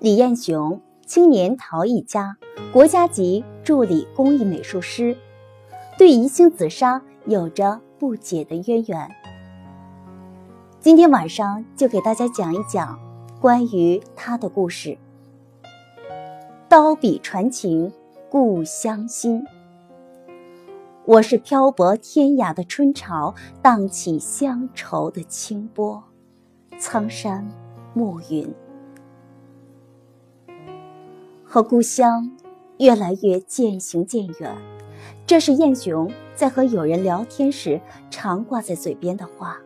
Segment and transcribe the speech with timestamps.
[0.00, 2.38] 李彦雄，青年陶艺家，
[2.72, 5.14] 国家级助理工艺美术师，
[5.98, 9.10] 对宜兴紫砂有着不解的渊源。
[10.80, 12.98] 今天晚上就给大家讲一讲
[13.42, 14.96] 关于他的故事。
[16.66, 17.92] 刀笔传情，
[18.30, 19.44] 故乡心。
[21.04, 26.02] 我是漂泊天涯的春潮，荡起乡愁的清波，
[26.78, 27.46] 苍山
[27.92, 28.50] 暮云，
[31.52, 32.30] 和故乡
[32.78, 34.56] 越来越渐行渐远。
[35.26, 39.58] 这是燕雄在和友人聊天时常挂在嘴边的话。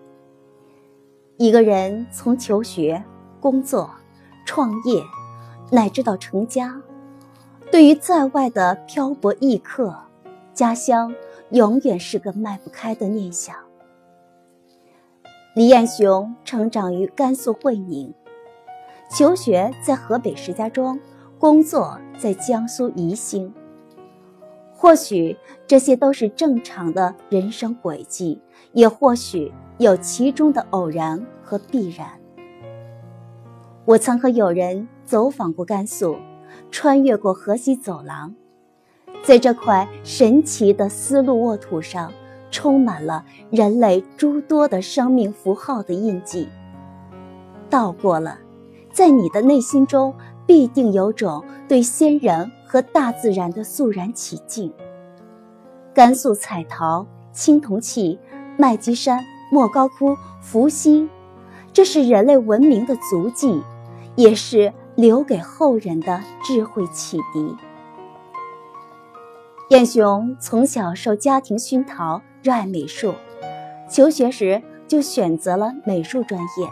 [1.37, 3.05] 一个人从求学、
[3.39, 3.91] 工作、
[4.47, 5.05] 创业，
[5.71, 6.81] 乃至到成家，
[7.71, 9.95] 对于在外的漂泊异客，
[10.55, 11.15] 家乡。
[11.51, 13.55] 永远是个迈不开的念想。
[15.55, 18.13] 李彦雄成长于甘肃会宁，
[19.09, 20.99] 求学在河北石家庄，
[21.39, 23.53] 工作在江苏宜兴。
[24.77, 28.41] 或许这些都是正常的人生轨迹，
[28.73, 32.09] 也或许有其中的偶然和必然。
[33.87, 36.17] 我曾和友人走访过甘肃，
[36.71, 38.35] 穿越过河西走廊。
[39.23, 42.13] 在这块神奇的丝路沃土上，
[42.51, 46.49] 充满了人类诸多的生命符号的印记。
[47.71, 48.39] 到过了，
[48.93, 50.15] 在你的内心中
[50.47, 54.73] 必定有种对先人和大自然的肃然起敬。
[55.95, 58.19] 甘肃彩陶、青铜器、
[58.57, 61.09] 麦积山、莫高窟、伏羲，
[61.73, 63.63] 这是人类文明的足迹，
[64.17, 67.57] 也是留给后人的智慧启迪。
[69.71, 73.15] 燕雄从小受家庭熏陶，热爱美术，
[73.89, 76.69] 求学时就选择了美术专业，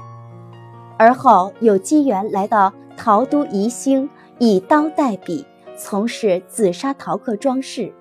[0.98, 2.72] 而后有机缘来到
[3.04, 5.44] 陶都宜兴，以刀代笔，
[5.76, 7.92] 从事紫砂陶刻装饰。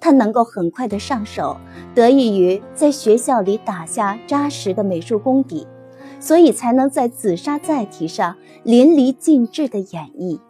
[0.00, 1.56] 他能够很快的上手，
[1.94, 5.64] 得益于在学校里打下扎实的美术功底，
[6.18, 10.40] 所以才能在紫砂载体上淋漓尽致的演绎。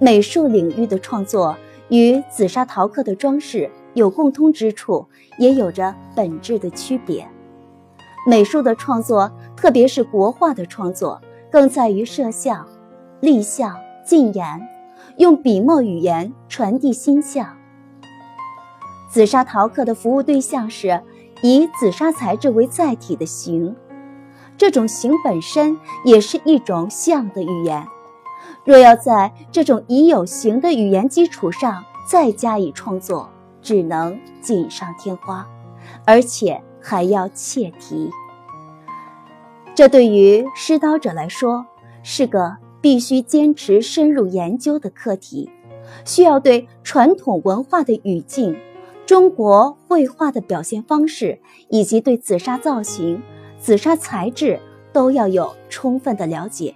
[0.00, 1.56] 美术领域的创作
[1.88, 5.06] 与紫砂陶刻的装饰有共通之处，
[5.38, 7.24] 也有着本质的区别。
[8.26, 11.20] 美术的创作，特别是国画的创作，
[11.50, 12.66] 更在于摄像、
[13.20, 14.60] 立像、近言，
[15.16, 17.56] 用笔墨语言传递心象。
[19.10, 21.02] 紫砂陶刻的服务对象是
[21.42, 23.74] 以紫砂材质为载体的形，
[24.56, 27.86] 这种形本身也是一种象的语言。
[28.64, 33.30] 若要在这种已有形的语言基础上再加以创作，
[33.62, 35.48] 只能锦上添花，
[36.04, 38.10] 而且还要切题。
[39.78, 41.64] 这对于施刀者来说
[42.02, 45.48] 是个必须坚持深入研究的课题，
[46.04, 48.58] 需要对传统文化的语境、
[49.06, 51.38] 中国绘画的表现方式
[51.68, 53.22] 以及对紫砂造型、
[53.56, 54.58] 紫砂材质
[54.92, 56.74] 都要有充分的了解。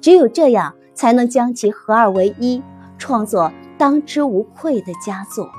[0.00, 0.74] 只有这样。
[0.94, 2.62] 才能将其合二为一，
[2.98, 5.50] 创作当之无愧的佳作。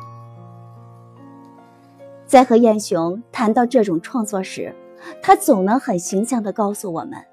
[2.28, 4.76] 在和燕雄谈到这种创作时，
[5.22, 7.26] 他总能很形象地告诉我们：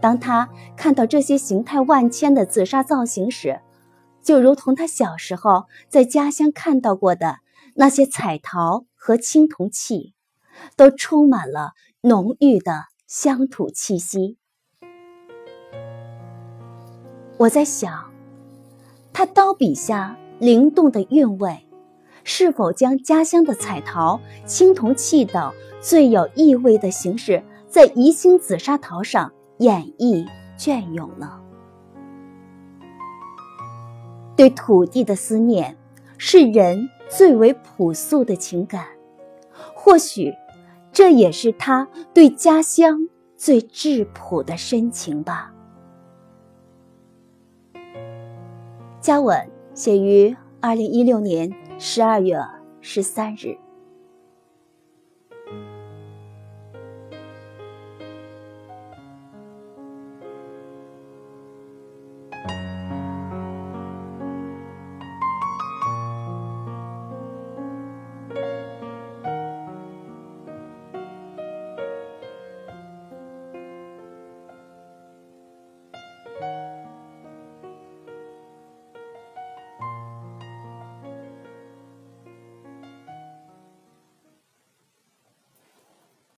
[0.00, 3.60] 当他看到这些形态万千的紫砂造型时，
[4.22, 7.38] 就如同他小时候在家乡看到过的
[7.74, 10.14] 那些彩陶和青铜器，
[10.76, 14.38] 都充满了浓郁的乡土气息。
[17.38, 18.12] 我在想，
[19.12, 21.66] 他刀笔下灵动的韵味，
[22.24, 31.40] 是否将家乡的彩陶、青铜器等最有意味的形式，在宜兴紫砂陶上演绎隽永呢？
[34.36, 35.76] 对土地的思念，
[36.16, 38.86] 是人最为朴素的情感，
[39.74, 40.32] 或许，
[40.90, 45.52] 这也是他对家乡最质朴的深情吧。
[49.00, 51.52] 嘉吻写于二零一六年
[51.84, 52.38] 十二月
[52.80, 53.58] 十三日。